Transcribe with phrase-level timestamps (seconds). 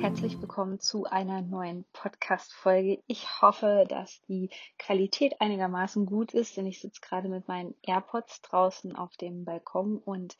[0.00, 3.02] Herzlich willkommen zu einer neuen Podcast-Folge.
[3.06, 4.48] Ich hoffe, dass die
[4.78, 9.98] Qualität einigermaßen gut ist, denn ich sitze gerade mit meinen AirPods draußen auf dem Balkon
[9.98, 10.38] und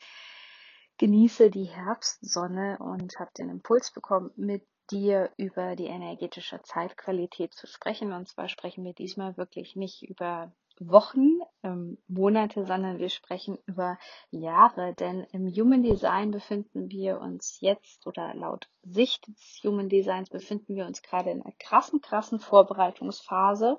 [0.97, 7.67] genieße die Herbstsonne und habe den Impuls bekommen, mit dir über die energetische Zeitqualität zu
[7.67, 8.11] sprechen.
[8.13, 13.99] Und zwar sprechen wir diesmal wirklich nicht über Wochen, ähm, Monate, sondern wir sprechen über
[14.31, 14.93] Jahre.
[14.95, 20.75] Denn im Human Design befinden wir uns jetzt oder laut Sicht des Human Designs befinden
[20.75, 23.77] wir uns gerade in einer krassen, krassen Vorbereitungsphase.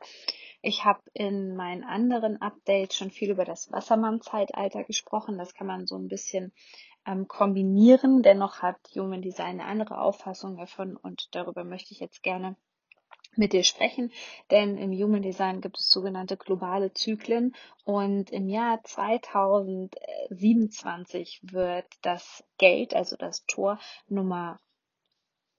[0.60, 5.38] Ich habe in meinen anderen Updates schon viel über das Wassermann-Zeitalter gesprochen.
[5.38, 6.52] Das kann man so ein bisschen
[7.06, 8.22] ähm, kombinieren.
[8.22, 12.56] Dennoch hat Human Design eine andere Auffassung davon und darüber möchte ich jetzt gerne
[13.34, 14.12] mit dir sprechen,
[14.50, 22.45] denn im Human Design gibt es sogenannte globale Zyklen und im Jahr 2027 wird das
[22.58, 24.61] Gate, also das Tor Nummer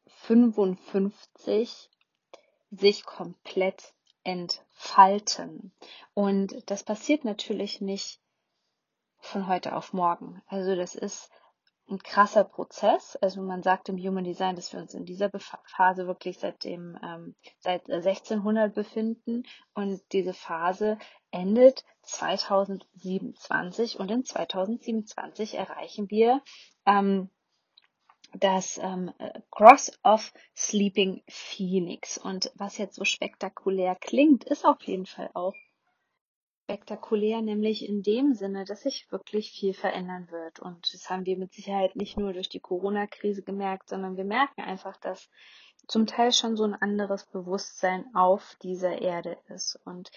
[0.06, 1.90] 55
[2.72, 5.74] sich komplett entfalten.
[6.14, 8.20] Und das passiert natürlich nicht
[9.26, 10.42] von heute auf morgen.
[10.48, 11.30] Also das ist
[11.90, 13.16] ein krasser Prozess.
[13.18, 15.30] Also man sagt im Human Design, dass wir uns in dieser
[15.66, 19.44] Phase wirklich seit dem ähm, seit 1600 äh, befinden
[19.74, 20.98] und diese Phase
[21.32, 26.42] endet 2027 und in 2027 erreichen wir
[26.86, 27.30] ähm,
[28.36, 29.12] das ähm,
[29.52, 32.18] Cross of Sleeping Phoenix.
[32.18, 35.54] Und was jetzt so spektakulär klingt, ist auf jeden Fall auch
[36.74, 40.60] spektakulär, nämlich in dem Sinne, dass sich wirklich viel verändern wird.
[40.60, 44.62] Und das haben wir mit Sicherheit nicht nur durch die Corona-Krise gemerkt, sondern wir merken
[44.62, 45.30] einfach, dass
[45.88, 49.80] zum Teil schon so ein anderes Bewusstsein auf dieser Erde ist.
[49.86, 50.10] Und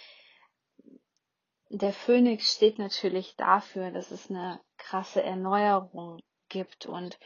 [1.69, 6.87] der Phönix steht natürlich dafür, dass es eine krasse Erneuerung gibt.
[6.87, 7.19] Und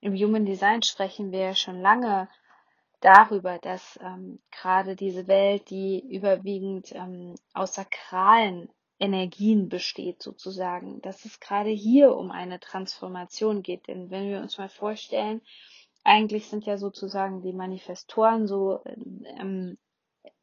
[0.00, 2.28] im Human Design sprechen wir ja schon lange
[3.04, 8.70] darüber, dass ähm, gerade diese Welt, die überwiegend ähm, aus sakralen
[9.04, 13.88] Energien besteht sozusagen, dass es gerade hier um eine Transformation geht.
[13.88, 15.40] Denn wenn wir uns mal vorstellen,
[16.02, 19.78] eigentlich sind ja sozusagen die Manifestoren so ähm,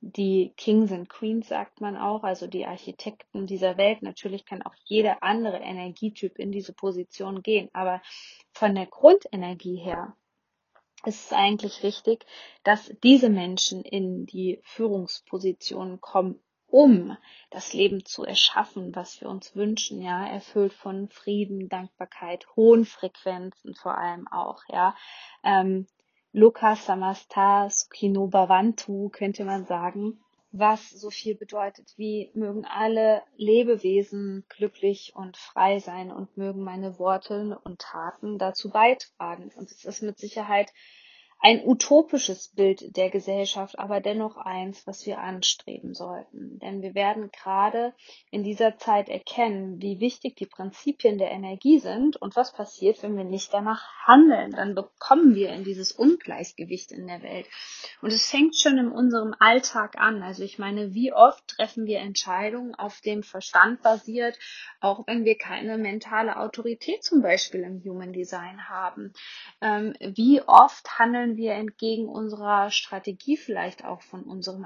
[0.02, 4.02] die Kings and Queens sagt man auch, also die Architekten dieser Welt.
[4.02, 8.02] Natürlich kann auch jeder andere Energietyp in diese Position gehen, aber
[8.52, 10.16] von der Grundenergie her
[11.06, 12.26] ist es eigentlich wichtig,
[12.64, 16.40] dass diese Menschen in die Führungspositionen kommen,
[16.72, 17.18] um
[17.50, 23.76] das Leben zu erschaffen, was wir uns wünschen, ja, erfüllt von Frieden, Dankbarkeit, hohen Frequenzen
[23.76, 24.96] vor allem auch, ja.
[25.44, 25.88] Ähm,
[26.34, 30.22] Lukas Samastas Kinobavantu könnte man sagen,
[30.54, 37.00] was so viel bedeutet wie mögen alle Lebewesen glücklich und frei sein und mögen meine
[37.00, 39.52] Worte und Taten dazu beitragen.
[39.56, 40.72] Und es ist mit Sicherheit
[41.44, 46.60] ein utopisches Bild der Gesellschaft, aber dennoch eins, was wir anstreben sollten.
[46.60, 47.96] Denn wir werden gerade
[48.30, 53.18] in dieser Zeit erkennen, wie wichtig die Prinzipien der Energie sind und was passiert, wenn
[53.18, 54.52] wir nicht danach handeln.
[54.52, 57.48] Dann bekommen wir in dieses Ungleichgewicht in der Welt.
[58.04, 60.22] Und es fängt schon in unserem Alltag an.
[60.22, 64.38] Also ich meine, wie oft treffen wir Entscheidungen auf dem Verstand basiert,
[64.80, 69.14] auch wenn wir keine mentale Autorität zum Beispiel im Human Design haben.
[69.60, 74.66] Ähm, wie oft handeln handeln wir entgegen unserer Strategie vielleicht auch von unserem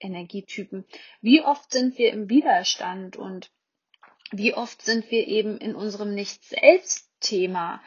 [0.00, 0.84] Energietypen?
[1.20, 3.50] Wie oft sind wir im Widerstand und
[4.32, 7.82] wie oft sind wir eben in unserem Nicht-Selbst-Thema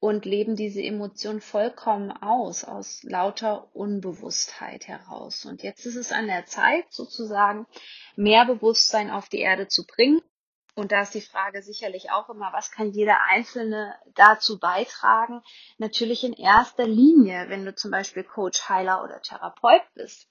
[0.00, 5.44] und leben diese Emotion vollkommen aus, aus lauter Unbewusstheit heraus.
[5.44, 7.66] Und jetzt ist es an der Zeit, sozusagen
[8.16, 10.20] mehr Bewusstsein auf die Erde zu bringen
[10.74, 15.42] und da ist die Frage sicherlich auch immer, was kann jeder Einzelne dazu beitragen?
[15.76, 20.28] Natürlich in erster Linie, wenn du zum Beispiel Coach, Heiler oder Therapeut bist.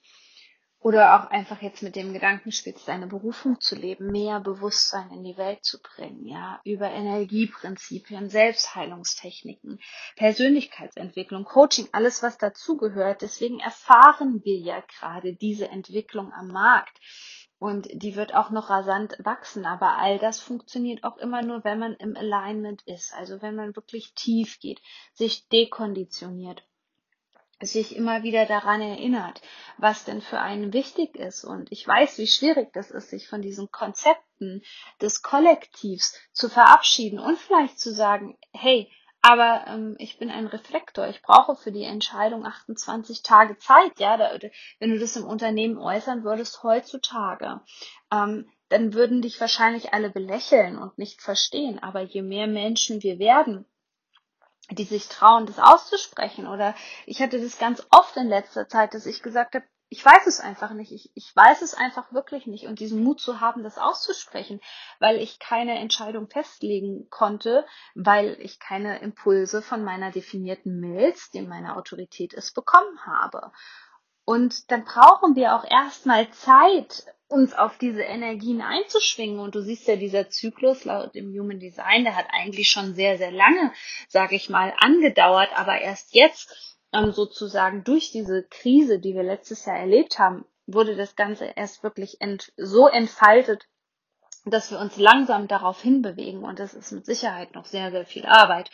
[0.83, 5.23] Oder auch einfach jetzt mit dem Gedanken spielst, deine Berufung zu leben, mehr Bewusstsein in
[5.23, 9.79] die Welt zu bringen, ja, über Energieprinzipien, Selbstheilungstechniken,
[10.15, 13.21] Persönlichkeitsentwicklung, Coaching, alles was dazugehört.
[13.21, 16.97] Deswegen erfahren wir ja gerade diese Entwicklung am Markt.
[17.61, 19.67] Und die wird auch noch rasant wachsen.
[19.67, 23.13] Aber all das funktioniert auch immer nur, wenn man im Alignment ist.
[23.13, 24.81] Also wenn man wirklich tief geht,
[25.13, 26.63] sich dekonditioniert.
[27.61, 29.43] sich immer wieder daran erinnert,
[29.77, 31.43] was denn für einen wichtig ist.
[31.43, 34.63] Und ich weiß, wie schwierig das ist, sich von diesen Konzepten
[34.99, 38.91] des Kollektivs zu verabschieden und vielleicht zu sagen, hey,
[39.21, 41.07] aber ähm, ich bin ein Reflektor.
[41.07, 43.99] Ich brauche für die Entscheidung 28 Tage Zeit.
[43.99, 44.31] Ja, da,
[44.79, 47.61] wenn du das im Unternehmen äußern würdest heutzutage,
[48.11, 51.77] ähm, dann würden dich wahrscheinlich alle belächeln und nicht verstehen.
[51.77, 53.65] Aber je mehr Menschen wir werden,
[54.71, 56.47] die sich trauen, das auszusprechen.
[56.47, 56.73] Oder
[57.05, 60.39] ich hatte das ganz oft in letzter Zeit, dass ich gesagt habe, ich weiß es
[60.39, 60.93] einfach nicht.
[60.93, 62.65] Ich, ich weiß es einfach wirklich nicht.
[62.65, 64.61] Und diesen Mut zu haben, das auszusprechen,
[64.99, 71.41] weil ich keine Entscheidung festlegen konnte, weil ich keine Impulse von meiner definierten Milz, die
[71.41, 73.51] meine Autorität ist, bekommen habe.
[74.23, 79.39] Und dann brauchen wir auch erstmal Zeit, uns auf diese Energien einzuschwingen.
[79.39, 83.17] Und du siehst ja, dieser Zyklus laut dem Human Design, der hat eigentlich schon sehr,
[83.17, 83.73] sehr lange,
[84.07, 89.65] sage ich mal, angedauert, aber erst jetzt ähm, sozusagen durch diese Krise, die wir letztes
[89.65, 93.67] Jahr erlebt haben, wurde das Ganze erst wirklich ent so entfaltet,
[94.45, 96.43] dass wir uns langsam darauf hinbewegen.
[96.43, 98.71] Und es ist mit Sicherheit noch sehr, sehr viel Arbeit.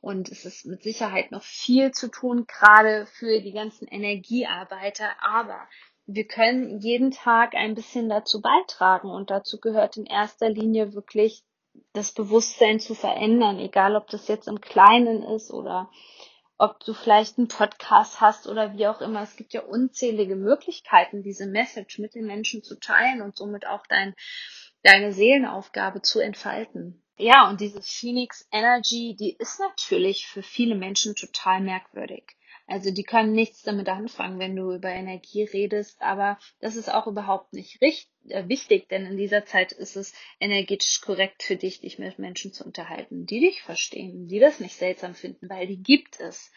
[0.00, 5.68] Und es ist mit Sicherheit noch viel zu tun, gerade für die ganzen Energiearbeiter, aber
[6.06, 9.10] wir können jeden Tag ein bisschen dazu beitragen.
[9.10, 11.44] Und dazu gehört in erster Linie wirklich
[11.92, 15.88] das Bewusstsein zu verändern, egal ob das jetzt im Kleinen ist oder
[16.60, 19.22] ob du vielleicht einen Podcast hast oder wie auch immer.
[19.22, 23.86] Es gibt ja unzählige Möglichkeiten, diese Message mit den Menschen zu teilen und somit auch
[23.86, 24.14] dein
[24.82, 27.02] deine Seelenaufgabe zu entfalten.
[27.16, 32.36] Ja, und diese Phoenix Energy, die ist natürlich für viele Menschen total merkwürdig.
[32.70, 37.06] Also die können nichts damit anfangen, wenn du über Energie redest, aber das ist auch
[37.06, 41.80] überhaupt nicht richtig, äh, wichtig, denn in dieser Zeit ist es energetisch korrekt für dich,
[41.80, 45.82] dich mit Menschen zu unterhalten, die dich verstehen, die das nicht seltsam finden, weil die
[45.82, 46.52] gibt es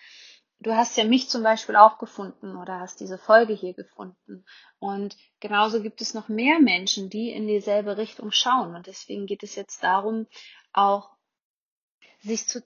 [0.64, 4.46] du hast ja mich zum Beispiel auch gefunden oder hast diese Folge hier gefunden.
[4.80, 8.76] Und genauso gibt es noch mehr Menschen, die in dieselbe Richtung schauen.
[8.76, 10.26] Und deswegen geht es jetzt darum,
[10.72, 11.10] auch
[12.22, 12.64] sich zu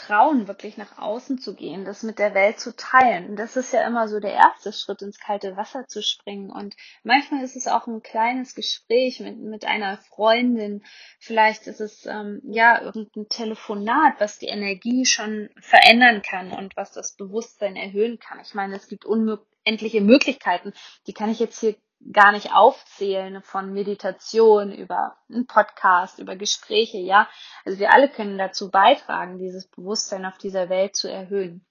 [0.00, 3.36] trauen, wirklich nach außen zu gehen, das mit der Welt zu teilen.
[3.36, 6.50] Das ist ja immer so der erste Schritt, ins kalte Wasser zu springen.
[6.50, 10.82] Und manchmal ist es auch ein kleines Gespräch mit, mit einer Freundin.
[11.18, 16.92] Vielleicht ist es ähm, ja irgendein Telefonat, was die Energie schon verändern kann und was
[16.92, 18.40] das Bewusstsein erhöhen kann.
[18.40, 20.72] Ich meine, es gibt unendliche Möglichkeiten.
[21.06, 21.76] Die kann ich jetzt hier
[22.12, 27.28] gar nicht aufzählen von Meditation über einen Podcast, über Gespräche, ja.
[27.64, 31.64] Also wir alle können dazu beitragen, dieses Bewusstsein auf dieser Welt zu erhöhen.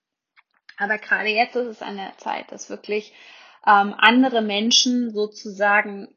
[0.77, 3.13] Aber gerade jetzt ist es an der Zeit, dass wirklich
[3.67, 6.15] ähm, andere Menschen sozusagen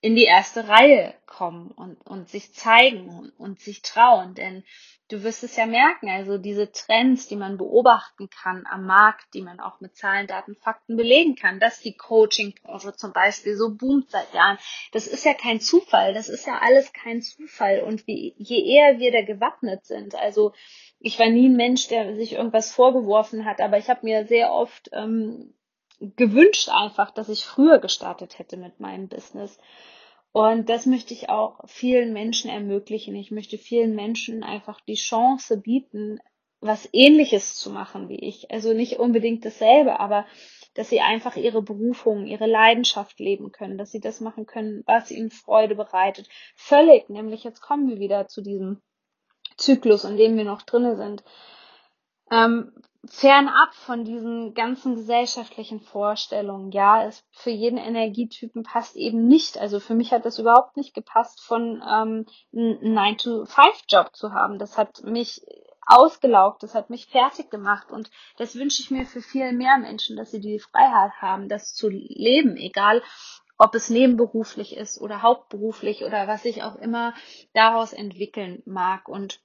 [0.00, 4.34] in die erste Reihe kommen und, und sich zeigen und, und sich trauen.
[4.34, 4.64] Denn
[5.10, 9.42] du wirst es ja merken, also diese Trends, die man beobachten kann am Markt, die
[9.42, 14.10] man auch mit Zahlen, Daten, Fakten belegen kann, dass die Coaching-Branche zum Beispiel so boomt
[14.10, 14.58] seit Jahren,
[14.92, 17.80] das ist ja kein Zufall, das ist ja alles kein Zufall.
[17.80, 20.52] Und wie, je eher wir da gewappnet sind, also
[21.00, 24.52] ich war nie ein Mensch, der sich irgendwas vorgeworfen hat, aber ich habe mir sehr
[24.52, 25.54] oft ähm,
[25.98, 29.58] gewünscht einfach, dass ich früher gestartet hätte mit meinem Business.
[30.32, 33.16] Und das möchte ich auch vielen Menschen ermöglichen.
[33.16, 36.20] Ich möchte vielen Menschen einfach die Chance bieten,
[36.60, 38.50] was ähnliches zu machen wie ich.
[38.50, 40.26] Also nicht unbedingt dasselbe, aber
[40.74, 45.10] dass sie einfach ihre Berufung, ihre Leidenschaft leben können, dass sie das machen können, was
[45.10, 46.28] ihnen Freude bereitet.
[46.54, 48.80] Völlig, nämlich jetzt kommen wir wieder zu diesem
[49.56, 51.24] Zyklus, in dem wir noch drinnen sind.
[52.30, 52.72] Ähm,
[53.06, 59.58] fernab von diesen ganzen gesellschaftlichen Vorstellungen, ja, es für jeden Energietypen passt eben nicht.
[59.58, 64.58] Also für mich hat das überhaupt nicht gepasst, von ähm, einen 9-to-5-Job zu haben.
[64.58, 65.42] Das hat mich
[65.86, 70.16] ausgelaugt, das hat mich fertig gemacht und das wünsche ich mir für viel mehr Menschen,
[70.16, 73.02] dass sie die Freiheit haben, das zu leben, egal
[73.58, 77.12] ob es nebenberuflich ist oder hauptberuflich oder was sich auch immer
[77.54, 79.40] daraus entwickeln mag und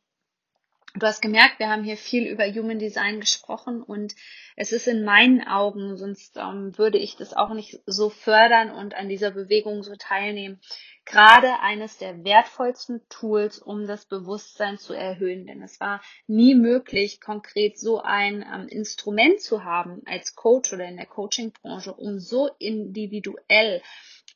[0.97, 4.15] Du hast gemerkt, wir haben hier viel über Human Design gesprochen und
[4.55, 8.95] es ist in meinen Augen, sonst ähm, würde ich das auch nicht so fördern und
[8.95, 10.57] an dieser Bewegung so teilnehmen,
[11.03, 15.45] gerade eines der wertvollsten Tools, um das Bewusstsein zu erhöhen.
[15.45, 20.85] Denn es war nie möglich, konkret so ein ähm, Instrument zu haben als Coach oder
[20.85, 23.81] in der Coaching-Branche, um so individuell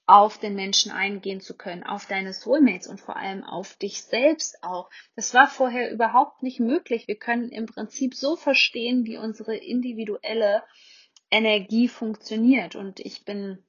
[0.09, 4.63] auf den Menschen eingehen zu können, auf deine Soulmates und vor allem auf dich selbst
[4.63, 4.89] auch.
[5.15, 7.07] Das war vorher überhaupt nicht möglich.
[7.07, 10.63] Wir können im Prinzip so verstehen, wie unsere individuelle
[11.29, 12.75] Energie funktioniert.
[12.75, 13.63] Und ich bin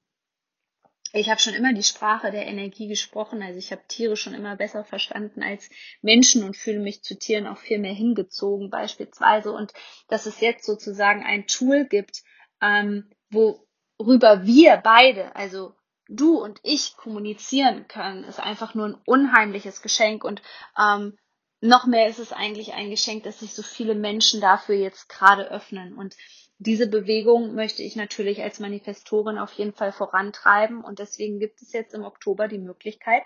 [1.12, 4.54] ich habe schon immer die Sprache der Energie gesprochen, also ich habe Tiere schon immer
[4.56, 5.68] besser verstanden als
[6.02, 9.72] Menschen und fühle mich zu Tieren auch viel mehr hingezogen beispielsweise und
[10.06, 12.22] dass es jetzt sozusagen ein Tool gibt,
[12.62, 15.74] ähm, worüber wir beide, also
[16.10, 20.24] du und ich kommunizieren können, ist einfach nur ein unheimliches Geschenk.
[20.24, 20.42] Und
[20.78, 21.16] ähm,
[21.60, 25.50] noch mehr ist es eigentlich ein Geschenk, dass sich so viele Menschen dafür jetzt gerade
[25.50, 25.94] öffnen.
[25.94, 26.16] Und
[26.58, 30.82] diese Bewegung möchte ich natürlich als Manifestorin auf jeden Fall vorantreiben.
[30.84, 33.22] Und deswegen gibt es jetzt im Oktober die Möglichkeit,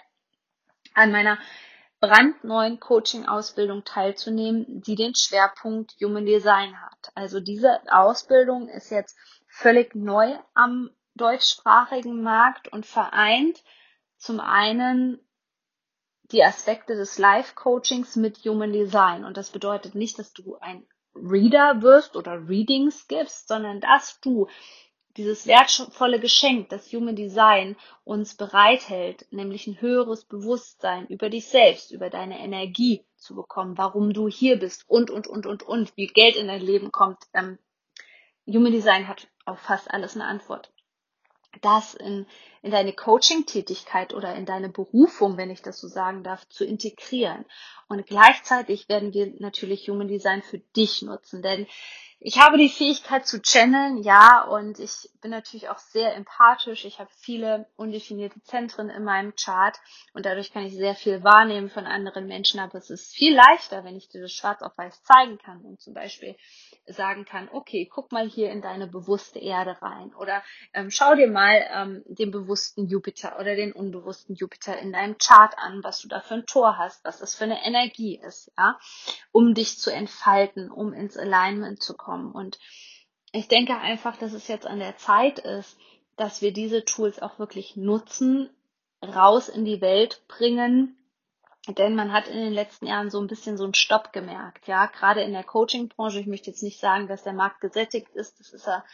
[0.94, 1.38] an meiner
[2.00, 7.12] brandneuen Coaching-Ausbildung teilzunehmen, die den Schwerpunkt Human Design hat.
[7.14, 9.16] Also diese Ausbildung ist jetzt
[9.48, 13.62] völlig neu am deutschsprachigen Markt und vereint
[14.16, 15.20] zum einen
[16.30, 19.24] die Aspekte des Life-Coachings mit Human Design.
[19.24, 24.48] Und das bedeutet nicht, dass du ein Reader wirst oder Readings gibst, sondern dass du
[25.16, 31.92] dieses wertvolle Geschenk, das Human Design uns bereithält, nämlich ein höheres Bewusstsein über dich selbst,
[31.92, 36.08] über deine Energie zu bekommen, warum du hier bist und, und, und, und, und, wie
[36.08, 37.18] Geld in dein Leben kommt.
[37.32, 37.58] Ähm,
[38.46, 40.73] Human Design hat auf fast alles eine Antwort
[41.62, 42.26] das in,
[42.62, 47.44] in deine Coaching-Tätigkeit oder in deine Berufung, wenn ich das so sagen darf, zu integrieren.
[47.88, 51.66] Und gleichzeitig werden wir natürlich Human Design für dich nutzen, denn
[52.26, 56.86] ich habe die Fähigkeit zu channeln, ja, und ich bin natürlich auch sehr empathisch.
[56.86, 59.76] Ich habe viele undefinierte Zentren in meinem Chart
[60.14, 62.60] und dadurch kann ich sehr viel wahrnehmen von anderen Menschen.
[62.60, 65.82] Aber es ist viel leichter, wenn ich dir das schwarz auf weiß zeigen kann und
[65.82, 66.34] zum Beispiel
[66.86, 71.30] sagen kann, okay, guck mal hier in deine bewusste Erde rein oder ähm, schau dir
[71.30, 76.08] mal ähm, den bewussten Jupiter oder den unbewussten Jupiter in deinem Chart an, was du
[76.08, 78.78] da für ein Tor hast, was das für eine Energie ist, ja,
[79.32, 82.13] um dich zu entfalten, um ins Alignment zu kommen.
[82.32, 82.58] Und
[83.32, 85.76] ich denke einfach, dass es jetzt an der Zeit ist,
[86.16, 88.50] dass wir diese Tools auch wirklich nutzen,
[89.02, 90.96] raus in die Welt bringen,
[91.68, 94.86] denn man hat in den letzten Jahren so ein bisschen so einen Stopp gemerkt, ja,
[94.86, 96.20] gerade in der Coaching-Branche.
[96.20, 98.84] Ich möchte jetzt nicht sagen, dass der Markt gesättigt ist, das ist er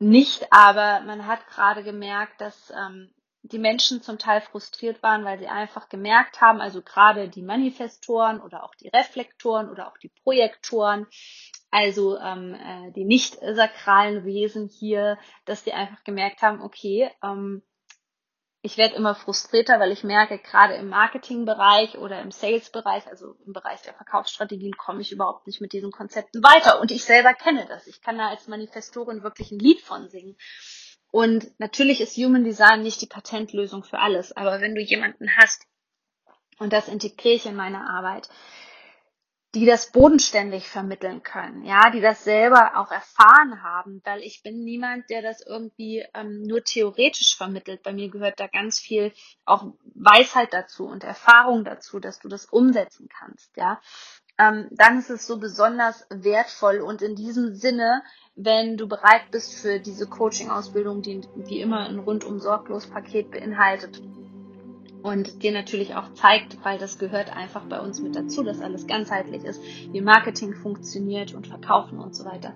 [0.00, 5.38] nicht, aber man hat gerade gemerkt, dass ähm, die Menschen zum Teil frustriert waren, weil
[5.38, 10.12] sie einfach gemerkt haben, also gerade die Manifestoren oder auch die Reflektoren oder auch die
[10.22, 11.06] Projektoren,
[11.70, 17.62] also ähm, äh, die nicht sakralen Wesen hier, dass sie einfach gemerkt haben, okay, ähm,
[18.60, 23.52] ich werde immer frustrierter, weil ich merke, gerade im Marketingbereich oder im Sales-Bereich, also im
[23.52, 26.80] Bereich der Verkaufsstrategien, komme ich überhaupt nicht mit diesen Konzepten weiter.
[26.80, 27.86] Und ich selber kenne das.
[27.86, 30.36] Ich kann da als Manifestorin wirklich ein Lied von singen.
[31.10, 35.64] Und natürlich ist Human Design nicht die Patentlösung für alles, aber wenn du jemanden hast,
[36.58, 38.28] und das integriere ich in meine Arbeit,
[39.54, 44.62] die das bodenständig vermitteln können, ja, die das selber auch erfahren haben, weil ich bin
[44.62, 47.82] niemand, der das irgendwie ähm, nur theoretisch vermittelt.
[47.82, 49.12] Bei mir gehört da ganz viel
[49.46, 53.80] auch Weisheit dazu und Erfahrung dazu, dass du das umsetzen kannst, ja.
[54.40, 58.02] Ähm, dann ist es so besonders wertvoll und in diesem Sinne,
[58.36, 64.00] wenn du bereit bist für diese Coaching-Ausbildung, die wie immer ein rundum sorglos Paket beinhaltet,
[65.02, 68.86] und dir natürlich auch zeigt, weil das gehört einfach bei uns mit dazu, dass alles
[68.86, 69.62] ganzheitlich ist,
[69.92, 72.54] wie Marketing funktioniert und Verkaufen und so weiter,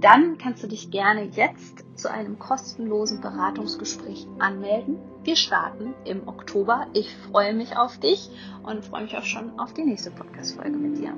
[0.00, 4.98] dann kannst du dich gerne jetzt zu einem kostenlosen Beratungsgespräch anmelden.
[5.22, 6.86] Wir starten im Oktober.
[6.92, 8.28] Ich freue mich auf dich
[8.62, 11.14] und freue mich auch schon auf die nächste Podcast-Folge mit dir.